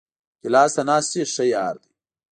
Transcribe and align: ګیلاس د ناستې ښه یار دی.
ګیلاس 0.41 0.71
د 0.77 0.79
ناستې 0.89 1.21
ښه 1.33 1.43
یار 1.53 1.75
دی. 1.81 1.91